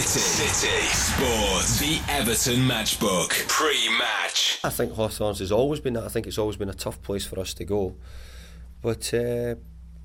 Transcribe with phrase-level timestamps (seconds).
[0.00, 0.48] City.
[0.48, 0.86] City.
[0.86, 1.78] Sports.
[1.78, 3.30] The Everton Matchbook.
[3.46, 4.58] Pre-match.
[4.64, 6.02] I think Hawthorns has always been that.
[6.02, 7.94] I think it's always been a tough place for us to go.
[8.82, 9.54] But, uh,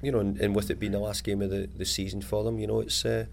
[0.01, 2.43] you know, and, and, with it being the last game of the, the season for
[2.43, 3.25] them, you know, it's uh,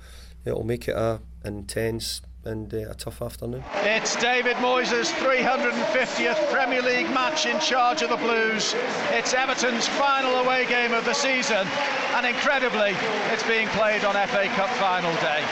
[0.47, 3.63] it'll make it a intense and uh, a tough afternoon.
[3.83, 8.75] It's David Moyes' 350th Premier League match in charge of the Blues.
[9.11, 11.67] It's Everton's final away game of the season,
[12.15, 12.97] and incredibly,
[13.33, 15.45] it's being played on FA Cup final day.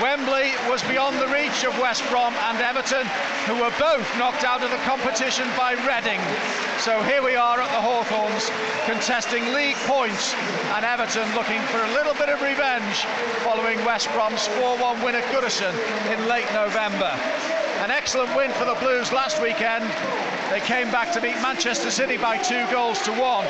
[0.00, 3.04] Wembley was beyond the reach of West Brom and Everton,
[3.46, 6.20] who were both knocked out of the competition by Reading.
[6.78, 8.48] So here we are at the Hawthorns,
[8.86, 10.34] contesting league points,
[10.76, 13.06] and Everton looking for a little bit of revenge
[13.42, 15.74] following West Brom's 4-1 win at Goodison
[16.14, 17.10] in late November.
[17.82, 19.84] An excellent win for the Blues last weekend.
[20.50, 23.44] They came back to beat Manchester City by two goals to one.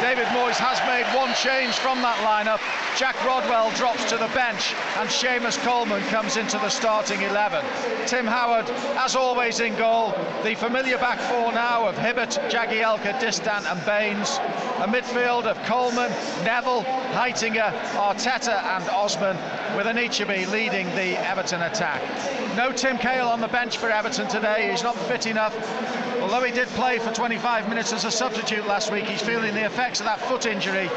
[0.00, 2.60] David Moyes has made one change from that lineup.
[2.96, 7.64] Jack Rodwell drops to the bench and Seamus Coleman comes into the starting 11.
[8.06, 10.14] Tim Howard, as always, in goal.
[10.44, 14.38] The familiar back four now of Hibbert, Jagielka, Distin and Baines.
[14.78, 16.10] A midfield of Coleman,
[16.44, 19.36] Neville, Heitinga, Arteta and Osman
[19.76, 22.00] with Anichebe leading the Everton attack.
[22.56, 24.70] No Tim Cahill on the bench for Everton today.
[24.70, 25.52] He's not fit enough.
[26.24, 29.66] Although he did play for 25 minutes as a substitute last week, he's feeling the
[29.66, 30.88] effects of that foot injury.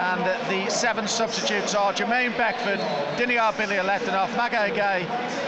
[0.00, 2.78] And the seven substitutes are Jermaine Beckford,
[3.18, 5.06] Diniar Bilyaletdinov, Magaye Gueye,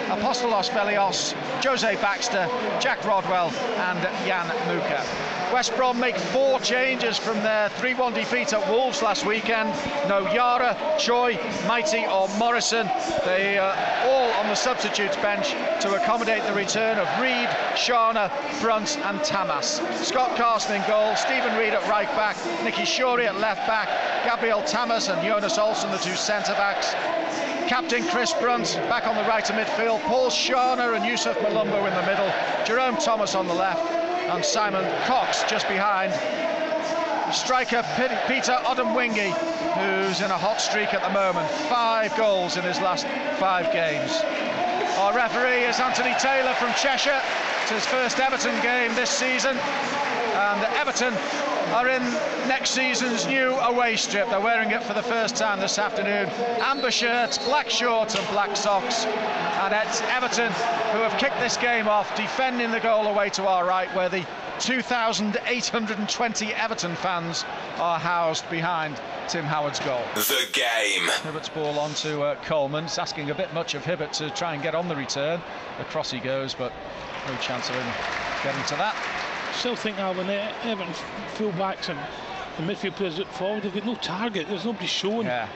[0.09, 1.33] Apostolos Velios,
[1.65, 2.47] Jose Baxter,
[2.79, 5.33] Jack Rodwell, and Jan Mucha.
[5.53, 9.69] West Brom make four changes from their 3 1 defeat at Wolves last weekend.
[10.09, 12.87] No Jara, Tchoyi, Meite, or Morrison.
[13.27, 15.51] They are all on the substitutes bench
[15.83, 18.31] to accommodate the return of Reid, Scharner,
[18.63, 19.83] Brunt, and Tamas.
[19.97, 23.89] Scott Carson in goal, Stephen Reid at right back, Nicky Shorey at left back,
[24.25, 26.95] Gabriel Tamas and Jonas Olsson, the two centre backs.
[27.69, 31.95] Captain Chris Brunt back on the right of midfield, Paul Scharner and Yusuf Mulumbu in
[31.95, 32.33] the middle,
[32.65, 36.13] Jerome Thomas on the left, and Simon Cox just behind.
[37.33, 37.83] Striker
[38.29, 39.33] Peter Odemwingie,
[39.79, 41.51] who's in a hot streak at the moment.
[41.69, 43.07] Five goals in his last
[43.39, 44.21] five games.
[44.99, 47.23] Our referee is Anthony Taylor from Cheshire.
[47.63, 49.59] It's his first Everton game this season.
[50.43, 51.15] And Everton
[51.73, 52.03] are in
[52.49, 54.29] next season's new away strip.
[54.29, 56.29] They're wearing it for the first time this afternoon.
[56.61, 59.05] Amber shirts, black shorts, and black socks.
[59.07, 60.51] And it's Everton
[60.91, 64.27] who have kicked this game off, defending the goal away to our right, where the
[64.59, 67.45] 2,820 Everton fans
[67.77, 70.03] are housed behind Tim Howard's goal.
[70.17, 71.07] The game.
[71.23, 72.87] Hibbert's ball on to uh, Coleman.
[72.87, 75.41] It's asking a bit much of Hibbert to try and get on the return.
[75.79, 76.73] Across he goes, but
[77.29, 77.87] no chance of him
[78.43, 78.97] getting to that
[79.53, 80.93] still think now when Everton
[81.35, 81.99] full-backs and
[82.57, 85.27] the midfield players look forward, they've got no target, there's nobody showing.
[85.27, 85.49] Yeah.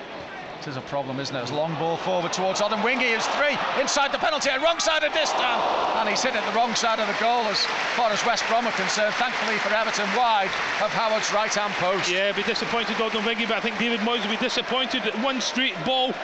[0.60, 1.42] It is a problem, isn't it?
[1.42, 3.16] It's long ball forward towards Odemwingie.
[3.16, 5.62] Is three inside the penalty area, wrong side of this distance,
[5.94, 7.60] and he's hit it the wrong side of the goal as
[7.94, 9.14] far as West Brom are concerned.
[9.14, 10.50] Thankfully for Everton, wide
[10.82, 12.10] of Howard's right hand post.
[12.10, 15.76] Yeah, be disappointed Odemwingie, but I think David Moyes will be disappointed that one straight
[15.84, 16.14] ball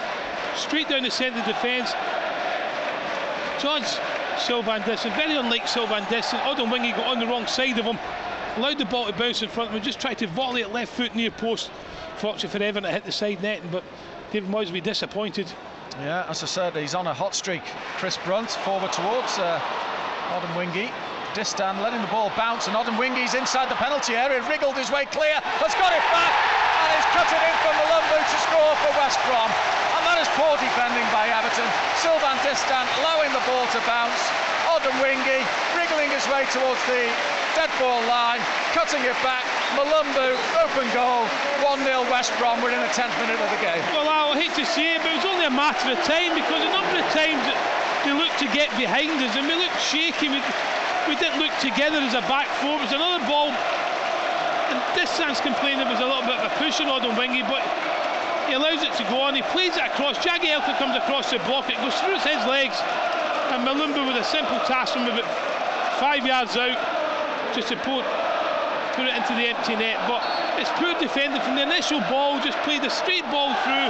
[0.56, 1.93] straight down the centre of defence.
[3.60, 3.87] George
[4.38, 6.41] Sylvain Distin, very unlike Sylvain Distin.
[6.41, 7.98] Odemwingie got on the wrong side of him,
[8.56, 10.93] allowed the ball to bounce in front of him, just tried to volley it left
[10.93, 11.70] foot near post.
[12.16, 13.84] Fortunately for Everton, it hit the side net, but
[14.31, 15.47] David Moyes will be disappointed.
[16.00, 17.62] Yeah, as I said, he's on a hot streak.
[17.97, 19.60] Chris Brunt forward towards uh,
[20.31, 20.91] Odemwingie.
[21.34, 25.41] Distin letting the ball bounce, and Odemwingie's inside the penalty area, wriggled his way clear,
[25.65, 26.32] has got it back,
[26.84, 29.81] and he's cut it in from Mulumbu to score for West Brom.
[30.02, 31.68] That is poor defending by Everton.
[32.02, 34.18] Sylvain Distin allowing the ball to bounce.
[34.66, 35.44] Odemwingie
[35.78, 37.06] wriggling his way towards the
[37.54, 38.41] dead ball line,
[38.72, 39.44] cutting it back.
[39.76, 41.28] Mulumbu, open goal.
[41.62, 42.58] 1 0 West Brom.
[42.62, 43.82] We're in the 10th minute of the game.
[43.92, 46.60] Well, I hate to say it, but it was only a matter of time because
[46.64, 47.42] a number of times
[48.02, 50.28] they looked to get behind us and we looked shaky.
[50.32, 50.42] We,
[51.06, 52.80] we didn't look together as a back four.
[52.80, 53.54] It was another ball.
[54.72, 57.60] And this sounds complaining it was a little bit of a push on Odemwingie, but
[58.52, 61.72] he allows it to go on, he plays it across, Jagielka comes across the block,
[61.72, 62.76] it goes through his legs,
[63.48, 65.24] and Mulumbu with a simple task from about
[65.97, 66.77] five yards out,
[67.56, 68.04] just to put,
[68.92, 69.97] put it into the empty net.
[70.04, 70.21] But
[70.60, 73.88] it's poor defending from the initial ball, just played a straight ball through,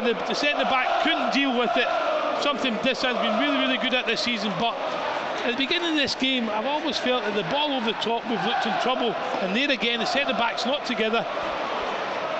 [0.00, 1.88] and the, the centre back couldn't deal with it.
[2.40, 4.72] Something this has been really, really good at this season, but
[5.44, 8.24] at the beginning of this game, I've always felt that the ball over the top,
[8.24, 9.12] we've looked in trouble,
[9.44, 11.26] and there again, the centre back's not together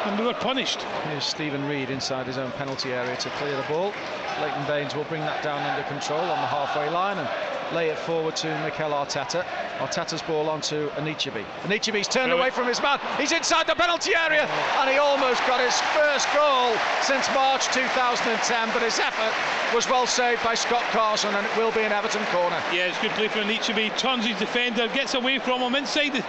[0.09, 0.83] and we were punished.
[1.05, 3.93] Here's Steven Reid inside his own penalty area to clear the ball.
[4.41, 7.29] Leighton Baines will bring that down under control on the halfway line and
[7.75, 9.45] lay it forward to Mikel Arteta.
[9.79, 11.45] Arteta's ball onto Anichebe.
[11.65, 12.99] Anichebe's turned away from his man.
[13.19, 14.49] He's inside the penalty area
[14.81, 19.35] and he almost got his first goal since March 2010, but his effort
[19.75, 22.57] was well saved by Scott Carson, and it will be an Everton corner.
[22.73, 23.97] Yeah, it's good play from Anichebe.
[23.99, 26.25] Turns his defender, gets away from him inside the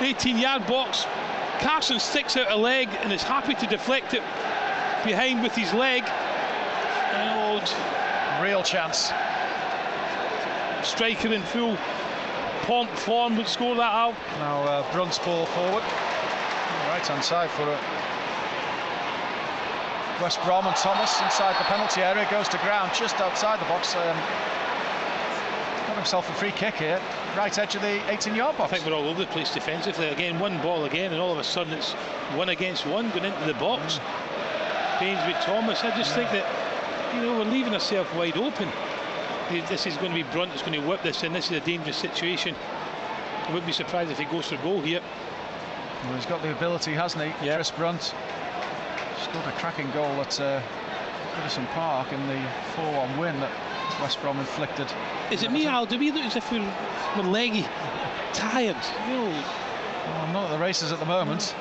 [0.00, 1.06] 18 yard box.
[1.60, 4.22] Carson sticks out a leg and is happy to deflect it
[5.04, 6.04] behind with his leg.
[7.12, 7.74] And
[8.42, 9.12] Real chance.
[10.82, 11.78] Striker in full
[12.62, 14.14] pomp form would score that out.
[14.38, 15.82] Now uh, Brunt's ball forward.
[16.88, 17.78] Right hand side for it.
[20.20, 23.94] West Brom and Thomas inside the penalty area goes to ground just outside the box.
[23.94, 24.16] Um,
[26.04, 27.00] himself a free kick here,
[27.34, 28.70] right edge of the 18 yard box.
[28.70, 30.08] I think we're all over the place defensively.
[30.08, 31.92] Again, one ball again, and all of a sudden it's
[32.36, 33.98] one against one going into the box.
[34.98, 35.26] Mm.
[35.26, 35.82] with Thomas.
[35.82, 36.28] I just yeah.
[36.28, 38.68] think that, you know, we're leaving ourselves wide open.
[39.50, 41.32] This is going to be Brunt that's going to whip this in.
[41.32, 42.54] This is a dangerous situation.
[43.44, 45.00] I wouldn't be surprised if he goes for goal here.
[46.04, 47.48] Well, he's got the ability, hasn't he?
[47.48, 48.14] Chris Brunt
[49.22, 50.60] scored a cracking goal at uh,
[51.36, 52.42] Goodison Park in the
[52.76, 53.50] 4-1 win that
[54.00, 54.86] West Brom inflicted.
[55.30, 55.86] Is it me, Al?
[55.86, 56.74] Do we look as if we're,
[57.16, 57.66] we're leggy,
[58.32, 58.76] tired?
[59.08, 59.24] No.
[59.24, 61.54] well, I'm not at the races at the moment.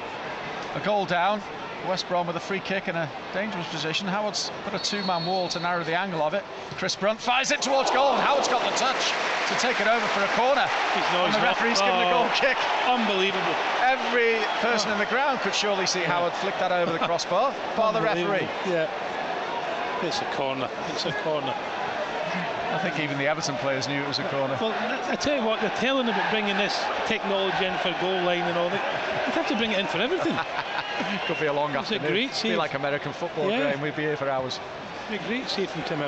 [0.76, 1.42] A goal down.
[1.88, 4.08] West Brom with a free kick in a dangerous position.
[4.08, 6.44] Howard's put a two-man wall to narrow the angle of it.
[6.78, 9.12] Chris Brunt fires it towards goal, and Howard's got the touch
[9.50, 10.66] to take it over for a corner.
[11.12, 12.58] No, and the referee's oh, given a goal oh, kick.
[12.88, 13.56] Unbelievable.
[13.82, 14.94] Every person oh.
[14.94, 18.48] in the ground could surely see Howard flick that over the crossbar, bar the referee.
[18.66, 18.90] Yeah.
[20.02, 20.70] It's a corner.
[20.90, 21.54] It's a corner.
[22.74, 24.58] I think even the Everton players knew it was a corner.
[24.60, 24.74] Well,
[25.08, 28.58] I tell you what, they're telling about bringing this technology in for goal line and
[28.58, 29.26] all that.
[29.28, 30.36] They'd have to bring it in for everything.
[31.28, 32.06] Could be a long it's afternoon.
[32.06, 32.54] A great save.
[32.54, 33.60] Be like American football, yeah.
[33.60, 33.82] Graham.
[33.82, 34.60] We'd be here for hours.
[35.12, 36.00] A great save from Tim.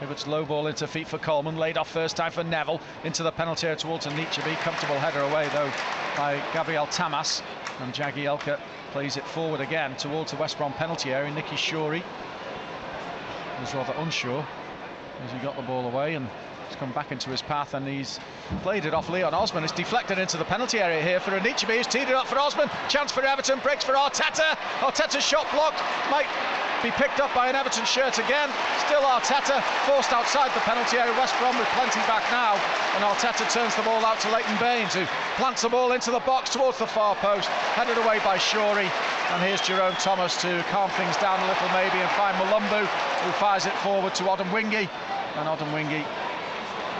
[0.00, 3.32] Hibbert's low ball into feet for Coleman, laid off first time for Neville, into the
[3.32, 4.54] penalty area towards Anichebe.
[4.60, 5.70] Comfortable header away though
[6.16, 7.42] by Gabriel Tamas,
[7.80, 8.58] and Jagielka
[8.92, 11.30] plays it forward again towards the West Brom penalty area.
[11.30, 12.02] Nicky Shorey
[13.60, 14.46] was rather unsure
[15.24, 16.28] as he got the ball away and
[16.68, 18.18] He's come back into his path and he's
[18.62, 19.64] played it off Leon Osman.
[19.64, 21.76] It's deflected into the penalty area here for Anichebe.
[21.76, 22.68] He's teed it up for Osman.
[22.88, 23.58] Chance for Everton.
[23.60, 24.56] Breaks for Arteta.
[24.80, 25.80] Arteta's shot blocked.
[26.10, 26.26] Might
[26.84, 28.52] be picked up by an Everton shirt again.
[28.84, 31.16] Still Arteta forced outside the penalty area.
[31.16, 32.60] West Brom with plenty back now.
[32.92, 35.06] And Arteta turns the ball out to Leighton Baines, who
[35.40, 37.48] plants the ball into the box towards the far post.
[37.72, 38.84] Headed away by Shorey.
[39.32, 43.32] And here's Jerome Thomas to calm things down a little maybe and find Mulumbu, who
[43.40, 44.90] fires it forward to Odemwingie.
[45.40, 46.04] And Odemwingie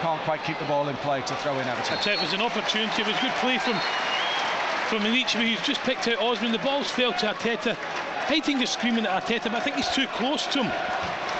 [0.01, 1.99] can't quite keep the ball in play to throw in Everton.
[2.11, 3.79] It, was an opportunity, it was good play from
[4.89, 7.77] from Anichebe, he's just picked out Osman, the ball's fell to Arteta.
[8.31, 10.73] Is screaming at Arteta, but I think he's too close to him.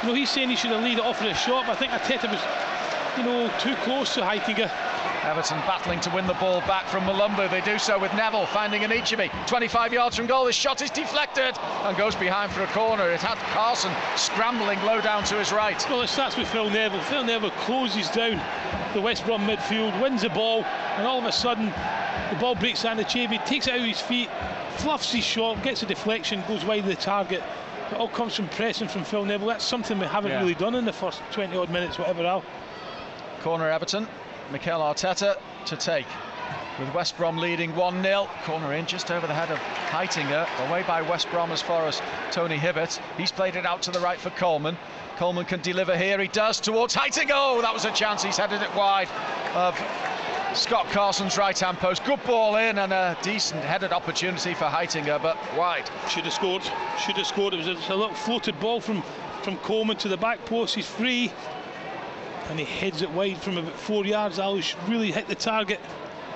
[0.03, 1.77] You know, he's saying he should have laid it off for a shot, but I
[1.77, 2.41] think Arteta was,
[3.17, 4.71] you know, too close to Heitinga.
[5.25, 7.51] Everton battling to win the ball back from Mulumbu.
[7.51, 9.31] They do so with Neville finding Anichebe.
[9.47, 10.45] 25 yards from goal.
[10.45, 13.09] the shot is deflected and goes behind for a corner.
[13.11, 15.83] It had Carson scrambling low down to his right.
[15.89, 17.01] Well, it starts with Phil Neville.
[17.01, 18.39] Phil Neville closes down
[18.93, 20.63] the West Brom midfield, wins the ball,
[20.99, 21.73] and all of a sudden
[22.31, 24.29] the ball breaks down Anichebe, takes it out of his feet,
[24.77, 27.43] fluffs his shot, gets a deflection, goes wide of the target.
[27.91, 29.49] It all comes from pressing from Phil Neville.
[29.49, 30.41] That's something we haven't yeah.
[30.41, 32.45] really done in the first 20 odd minutes, whatever else.
[33.43, 34.09] Corner Everton.
[34.51, 35.37] Mikel Arteta
[35.67, 36.07] to take.
[36.79, 38.29] With West Brom leading 1-0.
[38.45, 39.59] Corner in just over the head of
[39.91, 40.49] Heitinga.
[40.69, 42.99] Away by West Brom as far as Tony Hibbert.
[43.17, 44.77] He's played it out to the right for Coleman.
[45.17, 46.19] Coleman can deliver here.
[46.19, 47.33] He does towards Heitinga.
[47.33, 48.23] Oh, that was a chance.
[48.23, 49.09] He's headed it wide
[49.55, 49.79] of
[50.55, 52.05] Scott Carson's right-hand post.
[52.05, 55.91] Good ball in and a decent headed opportunity for Heitinga, but wide.
[56.09, 56.63] Should have scored.
[56.99, 57.55] Should have scored.
[57.55, 59.03] It was a, a little floated ball from
[59.43, 60.75] from Coleman to the back post.
[60.75, 61.31] He's free
[62.49, 64.39] and he heads it wide from about four yards.
[64.39, 65.81] Alish really hit the target.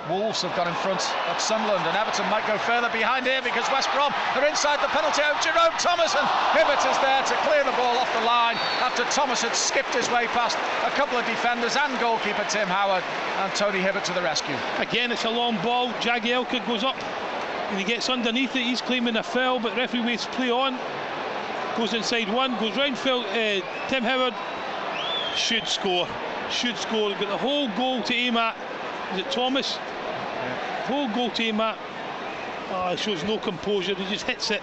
[0.08, 3.68] Wolves have got in front of Sunderland and Everton might go further behind here because
[3.70, 5.36] West Brom are inside the penalty area.
[5.44, 6.24] Jerome Thomas and
[6.56, 10.08] Hibbert is there to clear the ball off the line after Thomas had skipped his
[10.10, 13.04] way past a couple of defenders and goalkeeper Tim Howard
[13.44, 14.56] and Tony Hibbert to the rescue.
[14.78, 15.92] Again, it's a long ball.
[16.00, 16.96] Jagielka goes up
[17.68, 18.62] and he gets underneath it.
[18.62, 20.78] He's claiming a foul, but referee waits play on.
[21.76, 24.34] Goes inside one, goes round Phil, uh, Tim Howard,
[25.36, 26.08] should score.
[26.50, 27.10] Should score.
[27.10, 28.56] Got the whole goal to aim at.
[29.12, 29.78] Is it Thomas?
[30.88, 31.78] Whole goal team at.
[32.70, 33.94] Oh, shows no composure.
[33.94, 34.62] He just hits it,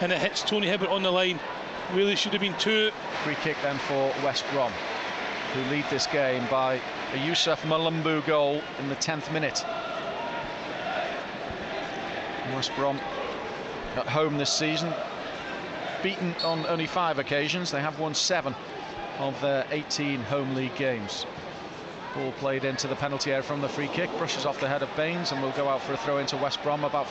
[0.00, 1.40] and it hits Tony Hibbert on the line.
[1.92, 2.92] Really should have been two.
[3.24, 4.70] Free kick then for West Brom,
[5.52, 6.80] who lead this game by
[7.12, 9.64] a Yusuf Mulumbu goal in the 10th minute.
[12.54, 13.00] West Brom
[13.96, 14.94] at home this season,
[16.04, 17.72] beaten on only five occasions.
[17.72, 18.54] They have won seven
[19.18, 21.26] of their 18 home league games.
[22.14, 24.96] Ball played into the penalty area from the free kick, brushes off the head of
[24.96, 27.08] Baines and will go out for a throw into West Brom about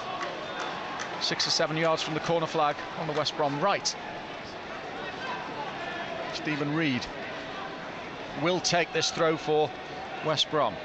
[1.19, 3.95] six or seven yards from the corner flag on the West Brom right.
[6.33, 7.05] Stephen Reid
[8.41, 9.69] will take this throw for
[10.25, 10.75] West Brom.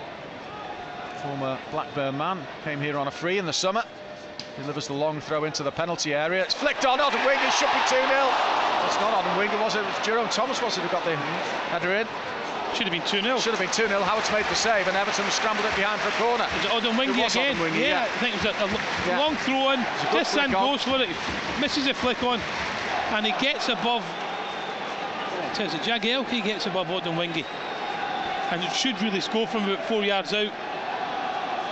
[1.22, 3.84] Former Blackburn man came here on a free in the summer.
[4.56, 6.42] Delivers the long throw into the penalty area.
[6.42, 6.98] It's flicked on.
[6.98, 7.46] Odemwingie.
[7.46, 8.04] It should be 2 0.
[8.86, 9.80] It's not Odemwingie, was it?
[9.80, 11.14] It was Jerome Thomas, was it, who got the
[11.70, 12.06] header in?
[12.74, 13.38] Should have been 2 0.
[13.38, 14.02] Should have been 2 0.
[14.02, 16.46] Howard's made the save, and Everton scrambled it behind for a corner.
[16.58, 17.56] Is it Odemwingie again?
[17.56, 19.18] Odemwingie, yeah, yeah, I think it was a, a yeah.
[19.18, 19.80] long throw in.
[20.12, 20.52] This on.
[20.52, 21.08] goes for it.
[21.60, 22.40] Misses a flick on,
[23.10, 24.04] and he gets above.
[25.50, 27.46] It says it Jagielka gets above Odemwingie,
[28.52, 30.52] and it should really score from about four yards out.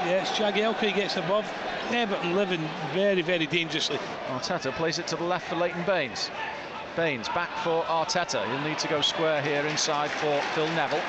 [0.05, 1.51] Yes, Jagielka gets above.
[1.91, 3.99] Everton living very, very dangerously.
[4.29, 6.31] Arteta plays it to the left for Leighton Baines.
[6.97, 8.47] Baines back for Arteta.
[8.47, 11.03] He'll need to go square here inside for Phil Neville.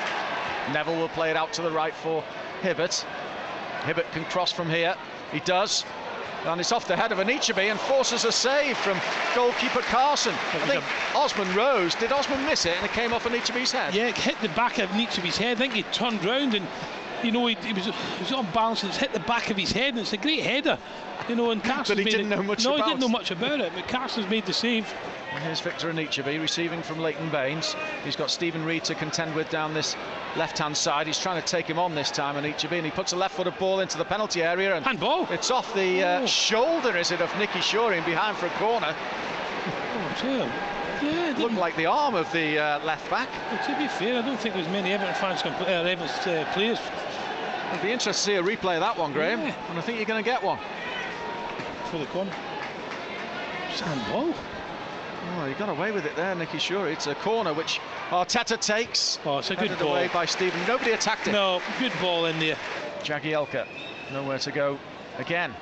[0.72, 2.22] Neville will play it out to the right for
[2.60, 3.06] Hibbert.
[3.86, 4.94] Hibbert can cross from here.
[5.32, 5.86] He does.
[6.44, 9.00] And it's off the head of Anichebe and forces a save from
[9.34, 10.34] goalkeeper Carson.
[10.52, 10.84] I think
[11.16, 11.94] Osman Rose.
[11.94, 13.94] Did Osman miss it and it came off Anichebe's head?
[13.94, 15.56] Yeah, it hit the back of Anichebe's head.
[15.56, 16.66] I think he turned round and,
[17.22, 19.56] you know, he, he was he was on balance and it's hit the back of
[19.56, 19.90] his head.
[19.90, 20.78] And it's a great header,
[21.28, 21.50] you know.
[21.50, 23.72] And Carson's he made didn't it, know much No, he didn't know much about it.
[23.74, 24.92] But Carson's made the save.
[25.34, 27.76] And here's Victor Anichebe receiving from Leighton Baines.
[28.02, 29.94] He's got Stephen Reid to contend with down this
[30.36, 31.06] left-hand side.
[31.06, 33.80] He's trying to take him on this time, Anichebe, and he puts a left-footed ball
[33.80, 34.74] into the penalty area.
[34.74, 35.28] And Handball.
[35.30, 36.26] It's off the uh, Oh.
[36.26, 38.94] shoulder, is it, of Nicky Shorey behind for a corner.
[40.00, 40.77] Oh, dear.
[41.02, 43.28] Yeah, Looked like the arm of the uh, left back.
[43.52, 46.52] well, to be fair, I don't think there's many Everton fans, play, uh, Everton uh,
[46.52, 46.78] players.
[47.70, 49.40] It'd be interesting to see a replay of that one, Graham.
[49.40, 49.54] Yeah.
[49.68, 50.58] And I think you're going to get one.
[51.90, 52.32] for the corner.
[53.70, 54.32] It's handball.
[55.36, 56.92] Oh, he got away with it there, Nicky Shorey.
[56.92, 59.18] It's a corner which Arteta takes.
[59.26, 59.90] Oh, it's a good ball.
[59.90, 60.58] away by Stephen.
[60.66, 61.32] Nobody attacked it.
[61.32, 62.56] No, good ball in there.
[63.02, 63.66] Jagielka,
[64.12, 64.78] nowhere to go
[65.18, 65.54] again.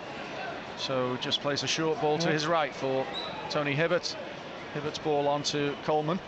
[0.78, 3.04] So just plays a short ball to his right for
[3.50, 4.14] Tony Hibbert.
[4.76, 6.20] Hibbert's ball on to Coleman.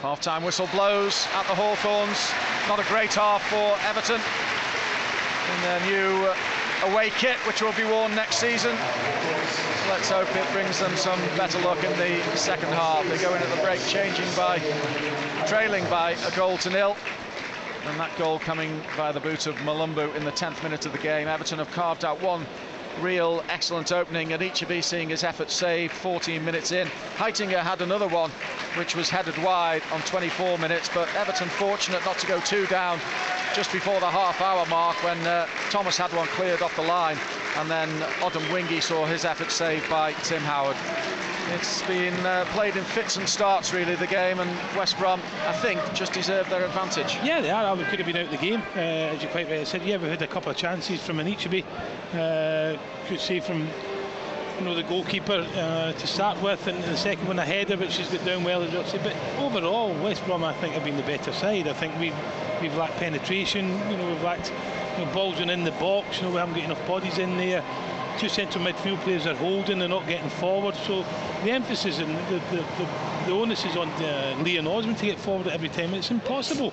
[0.00, 2.32] Half-time whistle blows at the Hawthorns.
[2.68, 4.18] Not a great half for Everton
[5.52, 6.32] in their new
[6.90, 8.74] away kit, which will be worn next season.
[9.90, 13.06] Let's hope it brings them some better luck in the second half.
[13.10, 14.58] They go in at the break, changing by,
[15.46, 16.96] trailing by a goal to nil.
[17.84, 20.98] And that goal coming via the boot of Mulumbu in the 10th minute of the
[20.98, 21.28] game.
[21.28, 22.46] Everton have carved out one
[23.00, 26.88] real excellent opening and Anichebe seeing his effort saved 14 minutes in.
[27.16, 28.30] Heitinga had another one
[28.76, 32.98] which was headed wide on 24 minutes but Everton fortunate not to go two down
[33.56, 37.16] just before the half hour mark when uh, Thomas had one cleared off the line
[37.56, 37.88] and then
[38.20, 40.76] Odemwingie saw his effort saved by Tim Howard.
[41.54, 45.54] It's been uh, played in fits and starts really the game and West Brom I
[45.54, 47.16] think just deserved their advantage.
[47.24, 47.74] Yeah, they are.
[47.74, 49.82] We could have been out of the game, uh, as you quite rightly said.
[49.82, 51.64] Yeah, we had a couple of chances from Anichebe.
[52.12, 53.66] Uh, could see from
[54.58, 57.92] you know the goalkeeper uh, to start with, and the second one a header, which
[57.92, 58.60] she's got down well.
[58.60, 61.68] But overall, West Brom I think have been the better side.
[61.68, 62.14] I think we've
[62.60, 63.68] we've lacked penetration.
[63.90, 64.52] You know, we've lacked
[64.98, 66.18] you know, balls in the box.
[66.18, 67.62] You know, we haven't got enough bodies in there.
[68.18, 70.74] Two central midfield players are holding, they're not getting forward.
[70.74, 71.04] So
[71.44, 72.88] the emphasis and the, the, the,
[73.26, 75.92] the onus is on uh, Leon Osman to get forward at every time.
[75.92, 76.72] It's impossible.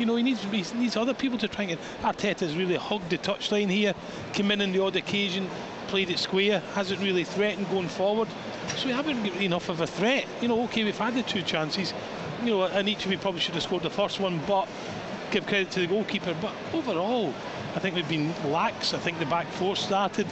[0.00, 1.78] You know, he needs he needs other people to try and get.
[2.00, 3.94] Arteta's really hugged the touchline here,
[4.32, 5.46] come in on the odd occasion,
[5.88, 8.26] played it square, hasn't really threatened going forward.
[8.76, 10.24] So we haven't got enough of a threat.
[10.40, 11.92] You know, okay, we've had the two chances.
[12.42, 14.66] You know, and each of we probably should have scored the first one, but
[15.30, 16.34] give credit to the goalkeeper.
[16.40, 17.34] But overall,
[17.74, 18.94] I think we've been lax.
[18.94, 20.26] I think the back four started.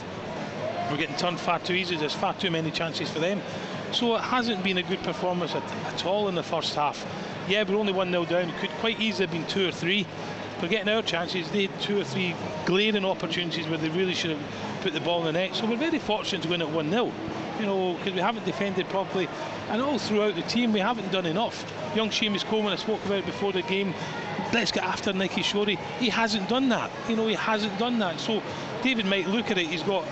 [0.89, 1.95] We're getting turned far too easy.
[1.95, 3.39] There's far too many chances for them.
[3.91, 7.05] So it hasn't been a good performance at, at all in the first half.
[7.49, 8.49] Yeah, we're only 1 0 down.
[8.49, 10.05] It could quite easily have been two or three.
[10.61, 11.49] We're getting our chances.
[11.49, 12.35] They had two or three
[12.67, 15.55] glaring opportunities where they really should have put the ball in the net.
[15.55, 17.11] So we're very fortunate to win at 1 0.
[17.59, 19.27] You know, because we haven't defended properly.
[19.69, 21.65] And all throughout the team, we haven't done enough.
[21.95, 23.95] Young Seamus Coleman, I spoke about before the game,
[24.53, 25.79] let's get after Nicky Shorey.
[25.97, 26.91] He hasn't done that.
[27.07, 28.19] You know, he hasn't done that.
[28.19, 28.43] So
[28.83, 29.65] David might look at it.
[29.65, 30.05] He's got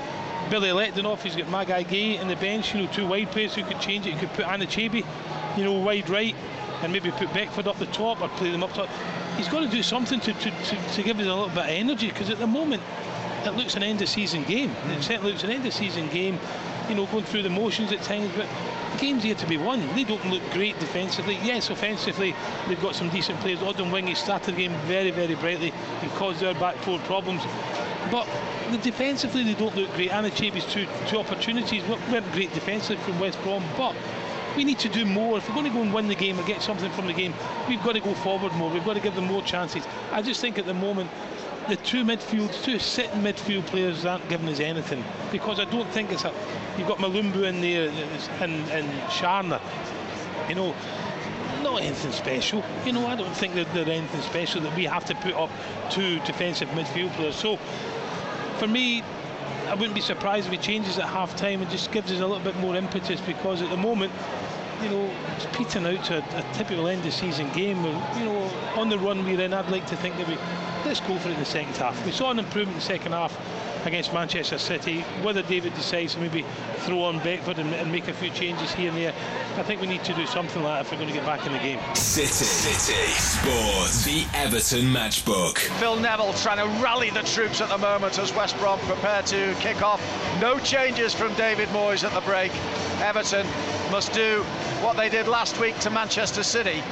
[0.50, 1.20] Bilyaletdinov.
[1.20, 2.74] He's got Magaye Gueye in the bench.
[2.74, 4.14] You know, two wide players who could change it.
[4.14, 5.06] He could put Anichebe,
[5.56, 6.36] you know, wide right,
[6.82, 8.90] and maybe put Beckford up the top or play them up top.
[9.38, 11.70] He's got to do something to, to, to, to give us a little bit of
[11.70, 12.82] energy because at the moment
[13.46, 14.70] it looks an end of season game.
[14.70, 14.92] Hmm.
[14.92, 16.40] It certainly looks an end of season game.
[16.90, 18.48] You know, going through the motions at times, but
[18.94, 19.86] the game's here to be won.
[19.94, 21.38] They don't look great defensively.
[21.44, 22.34] Yes, offensively,
[22.68, 23.60] they've got some decent players.
[23.60, 27.44] Odemwingie started the game very, very brightly and caused their back four problems.
[28.10, 28.26] But
[28.72, 30.12] the defensively, they don't look great.
[30.12, 33.94] Anichebe's two, two opportunities weren't great defensively from West Brom, but
[34.58, 35.38] we need to do more.
[35.38, 37.34] If we're going to go and win the game or get something from the game,
[37.70, 38.72] we've got to go forward more.
[38.72, 39.86] We've got to give them more chances.
[40.12, 41.12] I just think at the moment,
[41.70, 46.12] the two midfield, two sitting midfield players aren't giving us anything because I don't think
[46.12, 46.34] it's a.
[46.78, 47.90] You've got Mulumbu in there
[48.42, 49.62] and, and Scharner.
[50.50, 50.76] You know,
[51.62, 52.64] not anything special.
[52.84, 55.52] You know, I don't think that they're anything special that we have to put up
[55.92, 57.36] two defensive midfield players.
[57.36, 57.58] So,
[58.58, 59.04] for me,
[59.68, 62.28] I wouldn't be surprised if he changes at half time and just gives us a
[62.28, 64.12] little bit more impetus because at the moment,
[64.82, 67.84] you know, it's petering out to a, a typical end of season game.
[67.84, 70.38] You know, on the run we're in, I'd like to think that we
[70.86, 72.06] let's go for it in the second half.
[72.06, 73.36] We saw an improvement in the second half
[73.88, 75.02] against Manchester City.
[75.24, 76.46] Whether David decides to maybe
[76.80, 79.14] throw on Beckford and, and, make a few changes here and there,
[79.56, 81.46] I think we need to do something like that if we're going to get back
[81.48, 81.80] in the game.
[81.96, 85.58] City, City Sports, the Everton matchbook.
[85.80, 89.56] Phil Neville trying to rally the troops at the moment as West Brom prepare to
[89.60, 90.02] kick off.
[90.42, 92.52] No changes from David Moyes at the break.
[93.02, 93.48] Everton
[93.92, 94.44] must do
[94.82, 96.84] what they did last week to Manchester City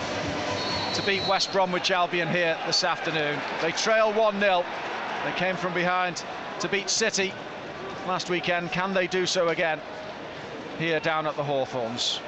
[0.94, 3.38] to beat West Bromwich Albion here this afternoon.
[3.62, 4.64] They trail 1 0.
[5.26, 6.24] They came from behind
[6.60, 7.34] to beat City
[8.08, 8.72] last weekend.
[8.72, 9.80] Can they do so again
[10.80, 12.20] here down at the Hawthorns?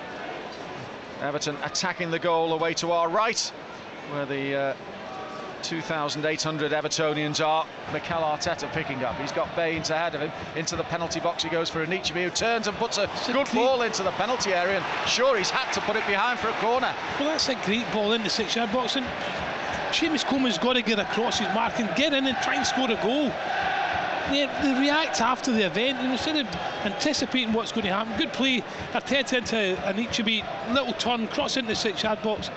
[1.22, 3.40] Everton attacking the goal away to our right,
[4.12, 4.74] where the uh,
[5.64, 7.66] 2,800 Evertonians are.
[7.92, 9.16] Mikel Arteta picking up.
[9.20, 10.32] He's got Baines ahead of him.
[10.56, 13.82] Into the penalty box he goes for Anichebe, who turns and puts a good ball
[13.82, 14.78] into the penalty area.
[14.78, 16.94] And sure, he's had to put it behind for a corner.
[17.20, 18.96] Well, that's a great ball in the six-yard box.
[18.96, 19.06] And
[19.92, 22.92] Seamus Coleman's got to get across his mark and get in and try and score
[22.92, 23.32] a goal
[24.32, 26.48] they, they react after the event, you instead of
[26.84, 28.18] anticipating what's going to happen.
[28.18, 28.62] Good play,
[28.94, 30.44] Arteta into Anichebe,
[30.74, 32.50] little turn, cross into the six-yard box.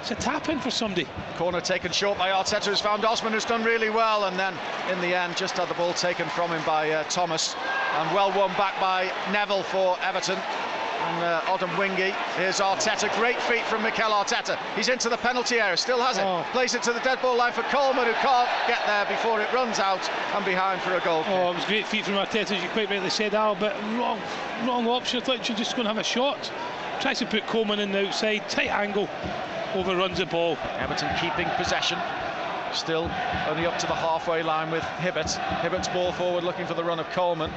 [0.00, 1.06] It's a tap in for somebody.
[1.36, 4.54] Corner taken short by Arteta, who's found Osman, who's done really well, and then
[4.90, 7.54] in the end, just had the ball taken from him by uh, Thomas,
[7.98, 10.38] and well won back by Neville for Everton
[11.00, 12.12] and uh, Odemwingie.
[12.36, 14.58] Here's Arteta, great feet from Mikel Arteta.
[14.76, 16.24] He's into the penalty area, still has it.
[16.24, 16.44] Oh.
[16.52, 19.52] Plays it to the dead ball line for Coleman, who can't get there before it
[19.52, 21.24] runs out and behind for a goal.
[21.26, 24.20] Oh, it was great feet from Arteta, as you quite rightly said, Al, but wrong,
[24.66, 25.20] wrong option.
[25.20, 26.50] I thought you were just going to have a shot.
[27.00, 29.08] Tries to put Coleman in the outside, tight angle,
[29.74, 30.58] overruns the ball.
[30.78, 31.98] Everton keeping possession.
[32.72, 33.10] Still
[33.48, 35.30] only up to the halfway line with Hibbert.
[35.62, 37.50] Hibbert's ball forward looking for the run of Coleman.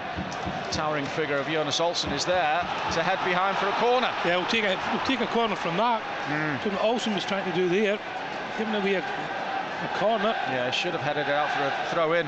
[0.71, 2.61] Towering figure of Jonas Olsson is there
[2.93, 4.11] to head behind for a corner.
[4.25, 6.01] Yeah, we'll take a, we'll take a corner from that.
[6.27, 6.71] Mm.
[6.71, 7.99] what Olsson was trying to do there.
[8.57, 10.35] Giving away a, a corner.
[10.49, 12.25] Yeah, should have headed it out for a throw in.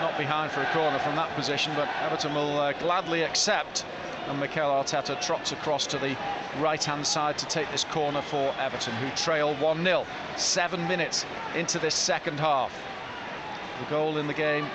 [0.00, 3.84] Not behind for a corner from that position, but Everton will uh, gladly accept
[4.30, 6.16] and Mikel Arteta trots across to the
[6.60, 11.96] right-hand side to take this corner for Everton, who trail 1-0, seven minutes into this
[11.96, 12.72] second half.
[13.80, 14.66] The goal in the game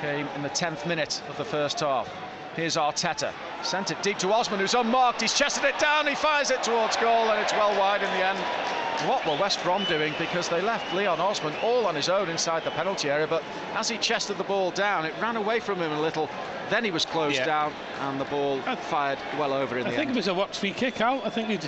[0.00, 2.08] came in the 10th minute of the first half.
[2.54, 6.50] Here's Arteta, sent it deep to Osman, who's unmarked, he's chested it down, he fires
[6.50, 8.87] it towards goal, and it's well wide in the end.
[9.06, 10.12] What were West Brom doing?
[10.18, 13.88] Because they left Leon Osman all on his own inside the penalty area, but as
[13.88, 16.28] he chested the ball down, it ran away from him a little,
[16.68, 17.46] then he was closed yeah.
[17.46, 20.16] down and the ball fired well over in I the think end.
[20.16, 21.24] it was a worked free kick out.
[21.24, 21.60] I think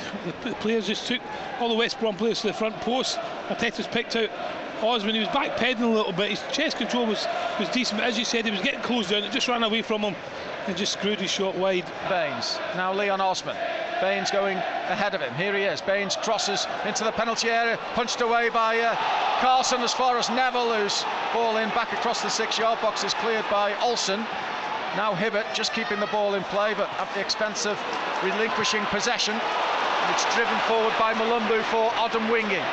[0.43, 1.21] the players just took
[1.61, 3.17] all the West Brom players to the front post.
[3.49, 4.29] Arteta's picked out
[4.83, 5.15] Osman.
[5.15, 6.31] He was backpedaling a little bit.
[6.31, 7.27] His chest control was,
[7.61, 9.23] was decent, but as you said, he was getting closed down.
[9.23, 10.17] It just ran away from him
[10.67, 11.87] and just screwed his shot wide.
[12.09, 12.59] Baines.
[12.75, 13.57] Now Leon Osman.
[14.01, 15.35] Baines going ahead of him.
[15.35, 15.81] Here he is.
[15.81, 18.97] Baines crosses into the penalty area, punched away by uh,
[19.41, 23.45] Carson as far as Neville, whose ball in back across the six-yard box is cleared
[23.51, 24.27] by Olsson.
[24.97, 27.79] Now Hibbert just keeping the ball in play, but at the expense of
[28.25, 29.37] relinquishing possession.
[30.11, 32.65] It's driven forward by Mulumbu for Odemwingie.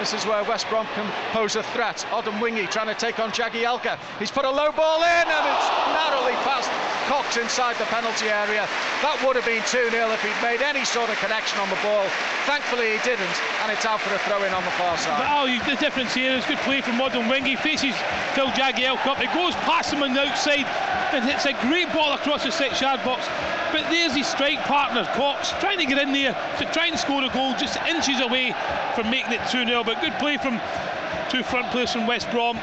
[0.00, 2.06] This is where West Brom can pose a threat.
[2.10, 3.98] Odemwingie trying to take on Jagielka.
[4.18, 8.68] He's put a low ball in and it's narrowly past Cox inside the penalty area.
[9.02, 12.04] That would have been 2-0 if he'd made any sort of connection on the ball.
[12.44, 15.18] Thankfully he didn't and it's out for a throw-in on the far side.
[15.18, 17.58] But, oh, the difference here is good play from Odemwingie.
[17.58, 17.94] Faces
[18.34, 19.20] Phil Jagielka up.
[19.20, 20.66] It goes past him on the outside
[21.14, 23.26] and it's a great ball across the six-yard box.
[23.72, 27.22] But there's his strike partner, Cox, trying to get in there to try and score
[27.22, 28.54] a goal, just inches away
[28.94, 29.84] from making it 2 0.
[29.84, 30.60] But good play from
[31.30, 32.56] two front players from West Brom.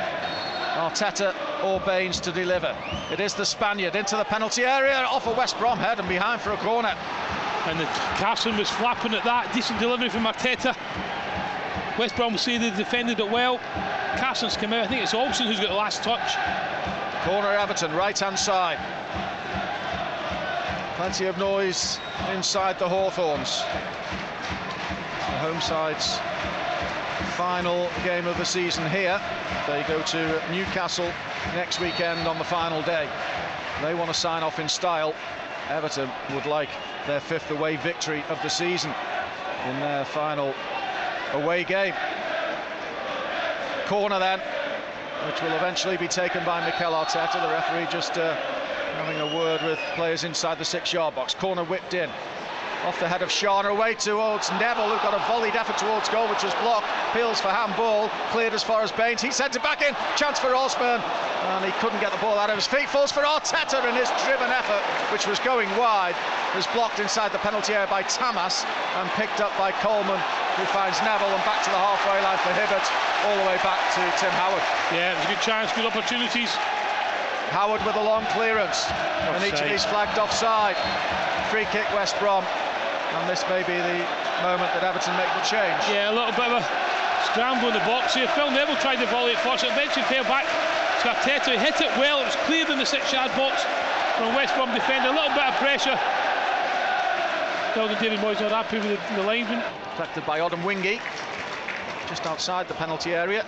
[0.75, 2.75] Arteta or Baines to deliver.
[3.11, 6.41] It is the Spaniard into the penalty area, off a West Brom head and behind
[6.41, 6.95] for a corner.
[7.65, 7.85] And the,
[8.17, 9.53] Carson was flapping at that.
[9.53, 10.75] Decent delivery from Arteta.
[11.97, 13.59] West Brom will say they defended it well.
[14.17, 14.85] Carson's come out.
[14.85, 16.35] I think it's Olsson who's got the last touch.
[17.25, 18.77] Corner Everton, right hand side.
[20.95, 21.99] Plenty of noise
[22.33, 23.61] inside the Hawthorns.
[25.19, 26.19] The home side's
[27.37, 29.21] final game of the season here.
[29.67, 31.11] They go to Newcastle
[31.53, 33.07] next weekend on the final day.
[33.83, 35.13] They want to sign off in style.
[35.69, 36.69] Everton would like
[37.05, 38.91] their fifth away victory of the season
[39.67, 40.51] in their final
[41.33, 41.93] away game.
[43.85, 44.39] Corner then,
[45.27, 47.39] which will eventually be taken by Mikel Arteta.
[47.39, 48.33] The referee just uh,
[48.95, 51.35] having a word with players inside the six-yard box.
[51.35, 52.09] Corner whipped in.
[52.85, 56.29] Off the head of Scharner away towards Neville, who got a volleyed effort towards goal,
[56.29, 56.85] which was blocked.
[57.11, 59.21] Peels for handball, cleared as far as Baines.
[59.21, 62.49] He sent it back in, chance for Osborne, and he couldn't get the ball out
[62.49, 62.87] of his feet.
[62.87, 64.79] Falls for Arteta, and his driven effort,
[65.11, 66.15] which was going wide,
[66.55, 68.63] was blocked inside the penalty area by Tamas
[69.01, 70.21] and picked up by Coleman,
[70.55, 72.85] who finds Neville and back to the halfway line for Hibbert,
[73.25, 74.63] all the way back to Tim Howard.
[74.93, 76.53] Yeah, it was a good chance, good opportunities.
[77.51, 78.85] Howard with a long clearance,
[79.25, 80.75] and Anichebe flagged offside.
[81.49, 82.43] Free kick West Brom,
[83.15, 83.99] and this may be the
[84.43, 85.79] moment that Everton make the change.
[85.87, 86.63] Yeah, a little bit of a
[87.31, 88.27] scramble in the box here.
[88.35, 90.45] Phil Neville tried to volley it first, it eventually fell back
[91.01, 91.55] to Arteta.
[91.55, 93.63] He hit it well, it was cleared in the six-yard box
[94.17, 95.09] from West Brom defender.
[95.09, 95.97] A little bit of pressure.
[97.71, 99.61] Still, David Moyes not happy with the, the linesman.
[99.95, 101.01] Collected by Odemwingie,
[102.07, 103.45] just outside the penalty area.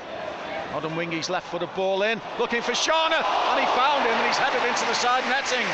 [0.73, 4.85] Odemwingie's left-footed ball in, looking for Scharner, and he found him, and he's headed into
[4.85, 5.65] the side netting.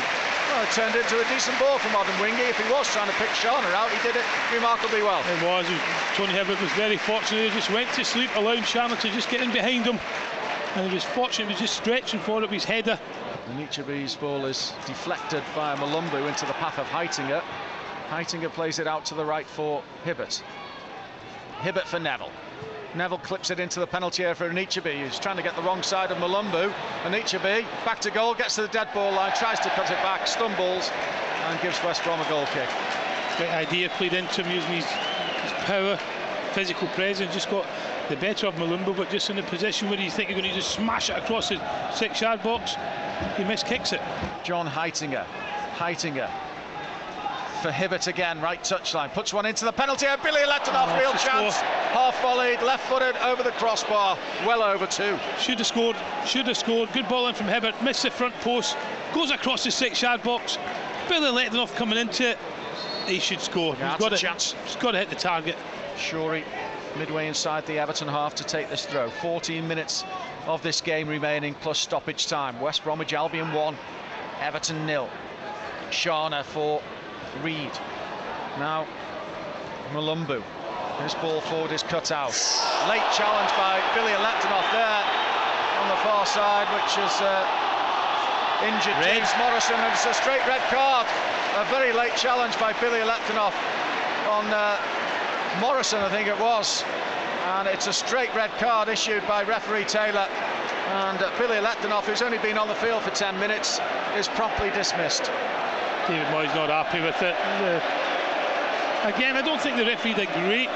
[0.72, 2.50] Turned into a decent ball from Odemwingie.
[2.50, 5.20] If he was trying to pick Scharner out, he did it remarkably well.
[5.20, 5.66] It was.
[6.16, 7.50] Tony Hibbert was very fortunate.
[7.50, 9.98] He just went to sleep, allowing Scharner to just get in behind him.
[10.74, 12.98] And he was fortunate, he was just stretching for it with his header.
[13.48, 17.42] And each of these ball is deflected by Mulumbu into the path of Heitinga.
[18.08, 20.42] Heitinga plays it out to the right for Hibbert.
[21.62, 22.32] Hibbert for Neville.
[22.96, 25.82] Neville clips it into the penalty area for Anichebe, who's trying to get the wrong
[25.82, 26.72] side of Mulumbu.
[27.04, 30.26] Anichebe back to goal, gets to the dead ball line, tries to cut it back,
[30.26, 30.90] stumbles,
[31.44, 32.68] and gives West Brom a goal kick.
[33.36, 35.98] Great idea, played into him using his, his power,
[36.52, 37.66] physical presence, just got
[38.08, 40.56] the better of Mulumbu, but just in a position where you think you're going to
[40.56, 41.60] just smash it across the
[41.92, 42.76] six-yard box,
[43.36, 44.00] he miskicks it.
[44.42, 45.26] John Heitinga,
[45.76, 46.30] Heitinga
[47.62, 51.18] for Hibbert again, right touchline, puts one into the penalty area, Bilyaletdinov, Oh, real to
[51.18, 51.68] chance, score.
[51.92, 55.18] half volleyed, left footed, over the crossbar, well over two.
[55.40, 56.92] Should have scored, should have scored.
[56.92, 58.76] Good ball in from Hibbert, missed the front post,
[59.14, 60.58] goes across the six-yard box.
[61.08, 62.38] Bilyaletdinov coming into it.
[63.06, 63.76] He should score.
[63.78, 64.54] Yeah, he's got a chance.
[64.64, 65.56] He's got to hit the target.
[65.96, 66.44] Shorey
[66.98, 69.08] midway inside the Everton half to take this throw.
[69.10, 70.04] 14 minutes
[70.46, 72.58] of this game remaining plus stoppage time.
[72.60, 73.76] West Bromwich Albion 1,
[74.40, 75.08] Everton nil.
[75.90, 76.82] Scharner for
[77.42, 77.72] Reid.
[78.58, 78.86] Now
[79.92, 80.42] Mulumbu.
[81.02, 82.32] This ball forward is cut out.
[82.88, 85.04] Late challenge by Bilyaletdinov there
[85.80, 87.44] on the far side, which has uh,
[88.64, 89.20] injured Red.
[89.20, 91.06] James Morrison, and it's a straight red card.
[91.56, 93.52] A very late challenge by Bilyaletdinov
[94.28, 94.80] on uh,
[95.60, 96.82] Morrison, I think it was.
[97.56, 100.26] And it's a straight red card issued by referee Taylor.
[100.88, 103.80] And uh, Bilyaletdinov, who's only been on the field for 10 minutes,
[104.16, 105.30] is promptly dismissed.
[106.08, 107.34] David Moyes not happy with it.
[107.34, 107.80] Uh,
[109.08, 110.68] again, I don't think the referee did great.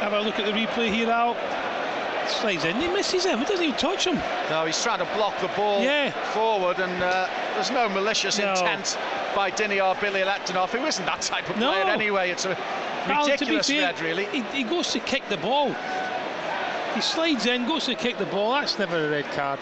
[0.00, 1.36] Have a look at the replay here, Al.
[2.28, 3.38] Slides in, he misses him.
[3.38, 4.16] He doesn't even touch him.
[4.50, 6.10] No, he's trying to block the ball Yeah.
[6.32, 8.50] forward, and uh, there's no malicious No.
[8.50, 8.98] intent
[9.36, 11.70] by Diniar Bilyaletdinov, who isn't that type of No.
[11.70, 12.30] player anyway.
[12.30, 12.56] It's a
[13.06, 14.24] Al, to ridiculous fair, red, really.
[14.26, 15.74] He, he goes to kick the ball.
[16.94, 18.52] He slides in, goes to kick the ball.
[18.52, 19.60] That's never a red card.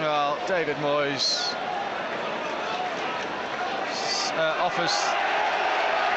[0.00, 1.54] Well, David Moyes
[4.36, 4.92] uh, offers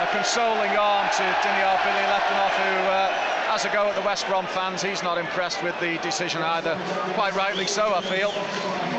[0.01, 3.09] a consoling arm to Diniar Bilyaletdinov, who uh,
[3.49, 4.81] has a go at the West Brom fans.
[4.81, 6.77] He's not impressed with the decision either.
[7.13, 8.29] Quite rightly so, I feel.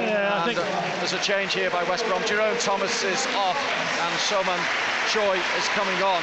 [0.00, 0.58] Yeah, I And think.
[0.58, 2.22] uh, there's a change here by West Brom.
[2.26, 3.58] Jerome Thomas is off,
[4.02, 4.58] and Somen
[5.10, 6.22] Tchoyi is coming on.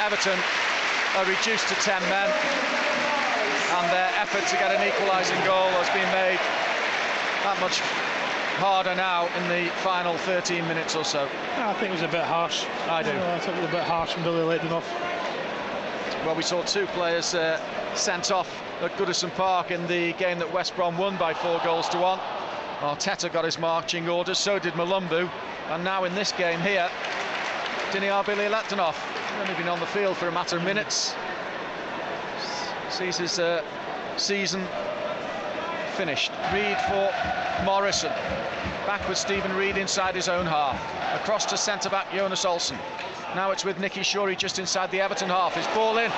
[0.00, 0.38] Everton
[1.16, 6.08] are reduced to 10 men, and their effort to get an equalising goal has been
[6.12, 6.40] made
[7.44, 7.84] that much
[8.54, 11.28] harder now in the final 13 minutes or so.
[11.56, 12.64] I think it was a bit harsh.
[12.88, 13.10] I do.
[13.10, 14.84] I think it was a bit harsh from Bilyaletdinov.
[16.24, 17.60] Well, we saw two players uh,
[17.94, 21.88] sent off at Goodison Park in the game that West Brom won by four goals
[21.90, 22.18] to one.
[22.80, 25.30] Arteta got his marching orders, so did Malumbu.
[25.70, 26.88] And now in this game here,
[27.90, 28.96] Diniar Bilyaletdinov,
[29.40, 31.14] only been on the field for a matter of minutes,
[32.90, 33.62] sees his uh,
[34.16, 34.66] season
[35.94, 36.32] finished.
[36.52, 37.12] Reid for
[37.64, 38.10] Morrison.
[38.86, 40.78] Back with Stephen Reid inside his own half.
[41.20, 42.76] Across to centre-back Jonas Olsson.
[43.34, 45.54] Now it's with Nicky Shorey just inside the Everton half.
[45.54, 46.10] His ball in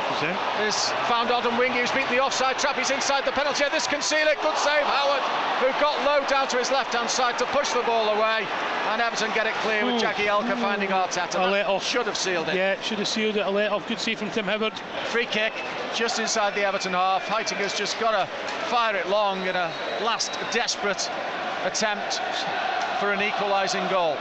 [0.67, 1.81] Is found Odemwingie.
[1.81, 2.77] who's beaten the offside trap.
[2.77, 3.73] He's inside the penalty area.
[3.73, 4.37] This can seal it.
[4.43, 5.23] Good save, Howard,
[5.61, 8.47] who got low down to his left-hand side to push the ball away.
[8.91, 11.41] And Everton get it clear with Jagielka finding Arteta.
[11.41, 11.85] A let off.
[11.85, 12.55] Should have sealed it.
[12.55, 13.47] Yeah, should have sealed it.
[13.47, 13.87] A let off.
[13.89, 14.79] Good save from Tim Hibbert.
[15.07, 15.53] Free kick
[15.95, 17.27] just inside the Everton half.
[17.27, 18.27] Heitinga's just got to
[18.69, 21.11] fire it long in a last desperate
[21.65, 22.21] attempt
[23.01, 24.17] for an equalising goal.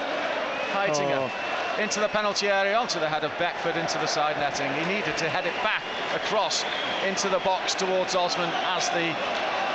[0.73, 1.81] Heitinga Oh.
[1.81, 4.73] into the penalty area, onto the head of Beckford, into the side netting.
[4.73, 5.83] He needed to head it back
[6.15, 6.63] across
[7.05, 9.13] into the box towards Osman as the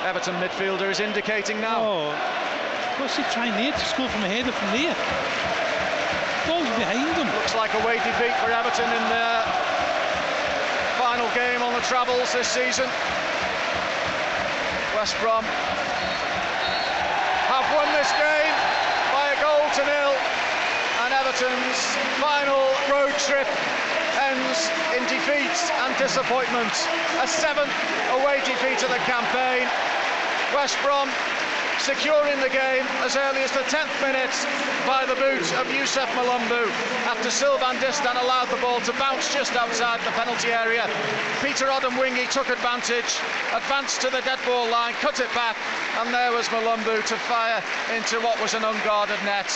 [0.04, 1.84] Everton midfielder is indicating now.
[1.84, 2.08] Oh,
[2.96, 4.96] what's he trying there to score from a header from there?
[6.48, 7.28] Ball's behind him.
[7.36, 9.44] Looks like a away defeat for Everton in their
[10.96, 12.88] final game on the travels this season.
[14.96, 15.44] West Brom
[17.52, 18.56] have won this game
[19.12, 20.16] by a goal to nil,
[21.04, 21.80] and Everton's
[22.16, 23.48] final road trip
[24.20, 26.72] ends in defeat and disappointment.
[27.20, 27.72] A seventh
[28.12, 29.68] away defeat of the campaign.
[30.54, 31.08] West Brom
[31.80, 34.34] securing the game as early as the 10th minute
[34.86, 36.68] by the boot of Youssef Mulumbu
[37.08, 40.84] after Sylvain Distin allowed the ball to bounce just outside the penalty area.
[41.40, 43.16] Peter Odemwingie took advantage,
[43.54, 45.56] advanced to the dead ball line, cut it back,
[45.98, 47.62] and there was Mulumbu to fire
[47.96, 49.48] into what was an unguarded net.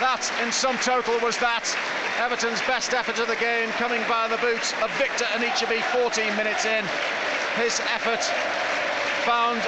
[0.00, 1.66] That, in sum total, was that.
[2.18, 6.64] Everton's best effort of the game coming by the boot of Victor Anichebe 14 minutes
[6.64, 6.84] in.
[7.54, 8.26] His effort
[9.22, 9.62] found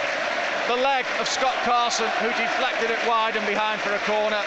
[0.67, 4.43] the leg of Scott Carson, who deflected it wide and behind for a corner.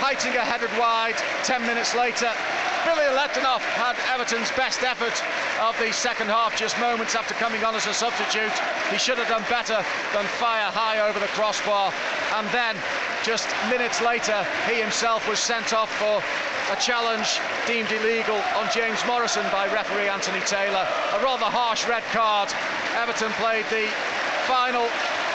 [0.00, 2.32] Heitinga headed wide 10 minutes later.
[2.88, 5.12] Bilyaletdinov had Everton's best effort
[5.60, 8.52] of the second half, just moments after coming on as a substitute.
[8.90, 11.92] He should have done better than fire high over the crossbar.
[12.36, 12.76] And then,
[13.22, 16.22] just minutes later, he himself was sent off for
[16.72, 20.86] a challenge deemed illegal on James Morrison by referee Anthony Taylor.
[21.12, 22.48] A rather harsh red card.
[22.96, 23.84] Everton played the
[24.48, 24.88] final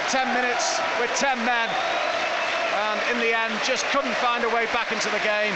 [0.10, 4.92] 10 minutes with 10 men and in the end just couldn't find a way back
[4.92, 5.54] into the game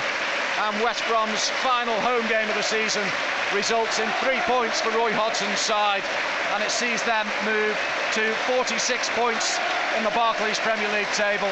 [0.69, 3.05] and West Brom's final home game of the season
[3.55, 6.05] results in three points for Roy Hodgson's side
[6.53, 7.73] and it sees them move
[8.13, 8.77] to 46
[9.17, 9.57] points
[9.97, 11.49] in the Barclays Premier League table.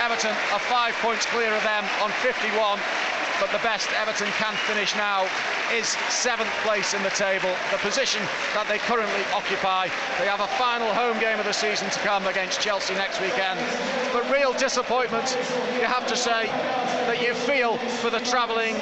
[0.00, 2.80] Everton are five points clear of them on 51
[3.40, 5.26] but the best Everton can finish now
[5.72, 8.22] is seventh place in the table, the position
[8.54, 9.88] that they currently occupy.
[10.18, 13.60] They have a final home game of the season to come against Chelsea next weekend.
[14.12, 15.38] But real disappointment,
[15.74, 16.46] you have to say,
[17.06, 18.74] that you feel for the travelling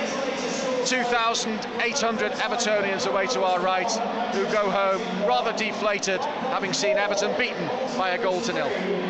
[0.86, 3.90] 2,800 Evertonians away to our right
[4.32, 7.66] who go home rather deflated having seen Everton beaten
[7.98, 8.68] by a goal to nil.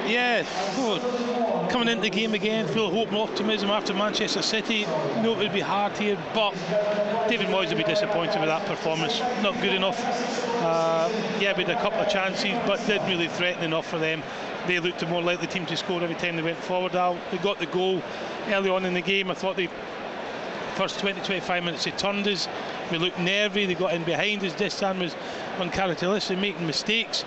[0.08, 0.42] Yeah,
[0.78, 4.86] oh, coming into the game again, full of hope and optimism after Manchester City.
[5.20, 6.52] know it would be hard here, but
[7.28, 9.20] David Moyes will be disappointed with that performance.
[9.42, 10.02] Not good enough.
[10.62, 14.22] Uh, yeah, had a couple of chances, but didn't really threaten enough for them.
[14.66, 16.94] They looked a more likely team to score every time they went forward.
[16.94, 18.02] Now they got the goal
[18.48, 19.30] early on in the game.
[19.30, 19.68] I thought they
[20.76, 22.46] first 20 25 minutes they turned us.
[22.92, 24.52] We looked nervy they got in behind us.
[24.52, 25.16] Distin was
[25.58, 27.24] uncharacteristic making mistakes.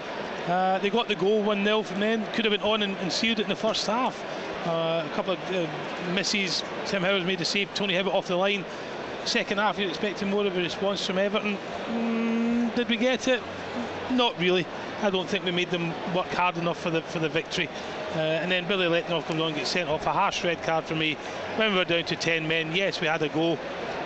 [0.47, 2.25] Uh, they got the goal 1-0 from then.
[2.33, 4.23] Could have went on and, and, sealed it in the first half.
[4.65, 5.67] Uh, a couple of uh,
[6.13, 6.63] misses.
[6.85, 7.73] Tim Howard made a save.
[7.73, 8.63] Tony Hibbert off the line.
[9.25, 11.57] Second half you're expecting more of a response from Everton.
[11.87, 13.41] Mm, did we get it?
[14.11, 14.65] Not really.
[15.01, 17.69] I don't think we made them work hard enough for the for the victory.
[18.15, 20.05] Uh, and then Bilyaletdinov comes on and gets sent off.
[20.07, 21.15] A harsh red card for me.
[21.57, 23.53] When we were down to 10 men, yes, we had a go.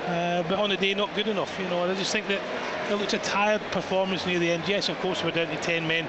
[0.08, 1.58] Uh, but on the day, not good enough.
[1.58, 2.42] You know, I just think that
[2.92, 4.64] it looked a tired performance near the end.
[4.68, 6.08] Yes, of course, we're down to 10 men.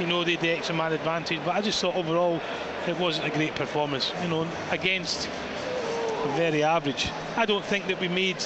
[0.00, 1.38] You know, they had the extra man advantage.
[1.44, 2.40] But I just thought overall
[2.88, 4.12] it wasn't a great performance.
[4.22, 5.28] You know, against
[6.36, 7.10] very average.
[7.36, 8.36] I don't think that we made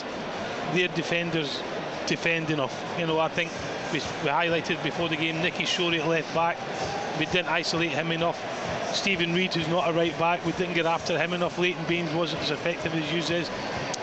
[0.75, 1.63] their defenders
[2.07, 2.85] defend enough.
[2.99, 3.51] You know, I think
[3.93, 6.59] we, we highlighted before the game Nicky Shorey at left back.
[7.19, 8.41] We didn't isolate him enough.
[8.95, 11.59] Stephen Reid, who's not a right back, we didn't get after him enough.
[11.59, 13.51] Leighton Baines wasn't as effective as Hughes is.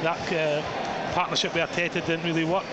[0.01, 2.65] That uh, partnership with Arteta didn't really work.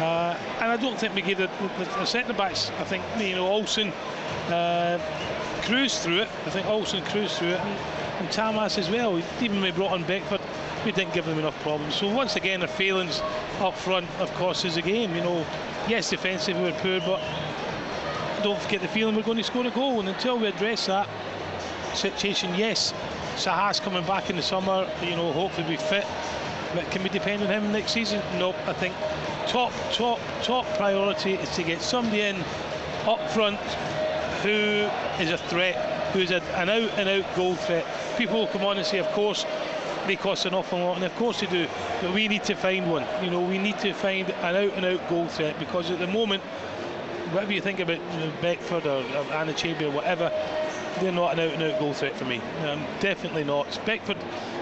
[0.00, 1.48] Uh, and I don't think we gave the,
[1.78, 2.70] the, the centre backs.
[2.78, 3.92] I think you know Olsson
[4.50, 4.98] uh,
[5.62, 6.28] cruised through it.
[6.46, 7.78] I think Olsson cruised through it, and,
[8.18, 9.16] and Tamas as well.
[9.40, 10.40] Even when we brought on Beckford,
[10.84, 11.94] we didn't give them enough problems.
[11.94, 13.20] So once again, their failings
[13.60, 15.14] up front, of course, is a game.
[15.14, 15.46] You know,
[15.88, 17.22] yes, defensively we're poor, but
[18.42, 20.00] don't forget the feeling we're going to score a goal.
[20.00, 21.08] And until we address that
[21.94, 22.92] situation, yes,
[23.36, 26.06] Saha's coming back in the summer, you know, hopefully be fit.
[26.74, 28.20] But can we depend on him next season?
[28.38, 28.94] No, I think
[29.46, 32.42] top, top, top priority is to get somebody in
[33.06, 33.60] up front
[34.42, 34.88] who
[35.22, 37.86] is a threat, who is a, an out and out goal threat.
[38.18, 39.46] People will come on and say, of course,
[40.06, 41.66] they cost an awful lot, and of course they do.
[42.02, 43.06] But we need to find one.
[43.22, 46.42] You know, we need to find an out-and-out goal threat because at the moment,
[47.32, 48.00] whatever you think about
[48.42, 50.30] Beckford or, or Anichebe or whatever,
[51.00, 52.40] they're not an out-and-out goal threat for me.
[52.66, 53.80] Um, definitely not.
[53.84, 54.18] Beckford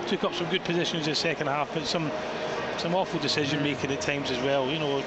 [0.06, 2.10] took up some good positions in the second half, but some
[2.78, 4.68] some awful decision making at times as well.
[4.68, 4.98] You know,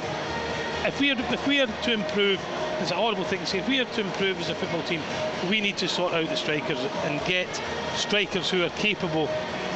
[0.85, 2.39] if we are if we are to improve,
[2.79, 3.59] it's a horrible thing to say.
[3.59, 5.01] If we are to improve as a football team,
[5.49, 7.47] we need to sort out the strikers and get
[7.95, 9.27] strikers who are capable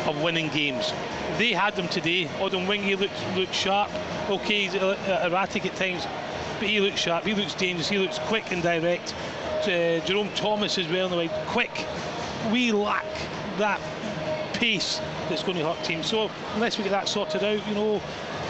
[0.05, 0.93] of winning games.
[1.37, 2.25] They had them today.
[2.39, 3.91] Odemwingie looked looked sharp.
[4.29, 6.05] Okay, he's erratic at times,
[6.59, 7.25] but he looks sharp.
[7.25, 7.89] He looks dangerous.
[7.89, 9.13] He looks quick and direct.
[9.67, 11.85] Uh, Jerome Thomas as well in the way quick.
[12.51, 13.05] We lack
[13.57, 13.79] that
[14.53, 16.07] pace that's going to hurt teams.
[16.07, 18.01] So unless we get that sorted out, you know,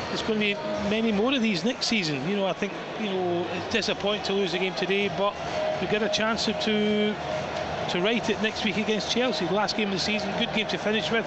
[0.10, 0.54] there's going to be
[0.90, 2.28] many more of these next season.
[2.28, 5.36] You know, I think you know it's disappointing to lose the game today, but
[5.82, 9.46] we get a chance to to right it next week against Chelsea.
[9.50, 11.26] Last game of the season, good game to finish with.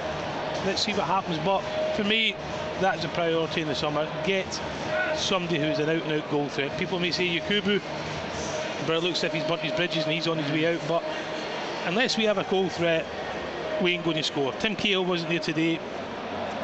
[0.64, 1.38] Let's see what happens.
[1.38, 1.60] But
[1.96, 2.36] for me,
[2.80, 4.08] that's a priority in the summer.
[4.24, 4.60] Get
[5.16, 6.76] somebody who's an out and out goal threat.
[6.78, 7.80] People may say Yakubu,
[8.86, 10.80] but it looks as if he's burnt his bridges and he's on his way out.
[10.88, 11.04] But
[11.86, 13.06] unless we have a goal threat,
[13.82, 14.52] we ain't going to score.
[14.54, 15.78] Tim Cahill wasn't there today.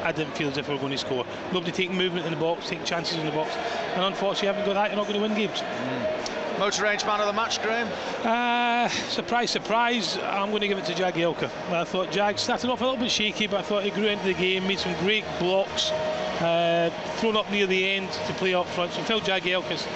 [0.03, 1.27] I didn't feel as if we were going to score.
[1.53, 3.55] Nobody taking movement in the box, taking chances in the box.
[3.95, 5.61] And unfortunately, haven't got that, you're not going to win games.
[5.61, 6.59] Mm.
[6.59, 7.89] Motor Range man of the match, Graham?
[8.25, 11.49] Uh, surprise, surprise, I'm going to give it to Jagielka.
[11.71, 14.25] I thought Jag started off a little bit shaky, but I thought he grew into
[14.25, 15.93] the game, made some great blocks,
[16.41, 18.93] uh, thrown up near the end to play up front.
[18.93, 19.87] So Phil Jagielka's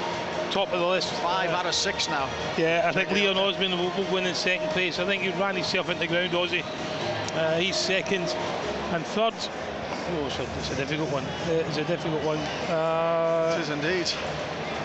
[0.52, 1.10] top of the list.
[1.14, 2.28] Five out of six now.
[2.58, 4.98] Yeah, I think Leon Osman will, will win in second place.
[4.98, 6.62] I think he ran himself into the ground, Ozzy.
[7.34, 8.24] Uh, he's second.
[8.92, 11.24] And third, oh, it's a, it's a difficult one.
[11.24, 12.38] Uh, it's a difficult one.
[12.68, 14.12] Uh, it is indeed.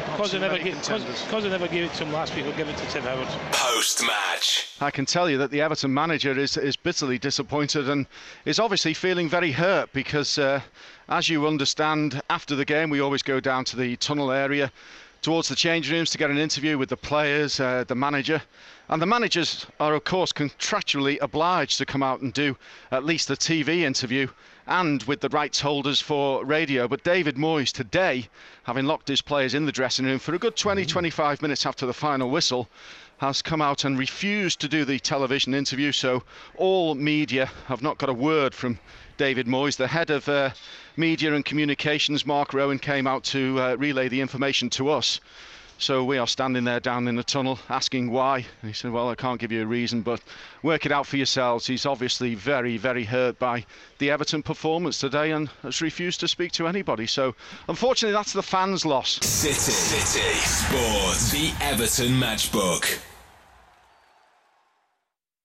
[0.05, 2.69] Because I, never gave, cause I never gave it to him last week, I'll give
[2.69, 3.27] it to Tim Howard.
[3.51, 4.73] Post match.
[4.79, 8.07] I can tell you that the Everton manager is, is bitterly disappointed and
[8.45, 10.61] is obviously feeling very hurt because, uh,
[11.09, 14.71] as you understand, after the game, we always go down to the tunnel area
[15.27, 18.41] towards the change rooms to get an interview with the players, uh, the manager.
[18.87, 22.55] And the managers are, of course, contractually obliged to come out and do
[22.91, 24.29] at least a TV interview
[24.67, 26.87] and with the rights holders for radio.
[26.87, 28.29] But David Moyes today,
[28.63, 31.85] having locked his players in the dressing room for a good 20 25 minutes after
[31.85, 32.69] the final whistle,
[33.17, 35.91] has come out and refused to do the television interview.
[35.91, 36.23] So
[36.55, 38.79] all media have not got a word from
[39.17, 39.75] David Moyes.
[39.75, 40.51] The head of uh,
[40.95, 45.19] media and communications, Mark Rowan, came out to uh, relay the information to us.
[45.79, 48.37] So we are standing there down in the tunnel asking why.
[48.61, 50.21] And he said, Well, I can't give you a reason, but
[50.63, 51.67] work it out for yourselves.
[51.67, 53.65] He's obviously very, very hurt by
[53.99, 57.05] the Everton performance today and has refused to speak to anybody.
[57.05, 57.35] So
[57.69, 59.19] unfortunately, that's the fans' loss.
[59.23, 62.99] City, City Sports, the Everton Matchbook.